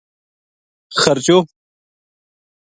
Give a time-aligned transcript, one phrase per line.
[0.99, 1.37] خرچو